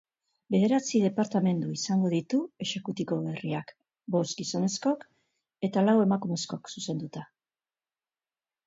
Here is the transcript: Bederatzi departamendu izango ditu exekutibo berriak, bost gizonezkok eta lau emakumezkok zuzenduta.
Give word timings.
Bederatzi 0.53 1.01
departamendu 1.03 1.69
izango 1.79 2.09
ditu 2.13 2.39
exekutibo 2.67 3.19
berriak, 3.27 3.75
bost 4.17 4.41
gizonezkok 4.41 5.05
eta 5.69 5.87
lau 5.91 5.97
emakumezkok 6.09 6.77
zuzenduta. 6.77 7.29